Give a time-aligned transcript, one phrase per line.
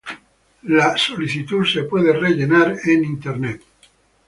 [0.63, 3.61] La solicitud puede ser llenada en el internet.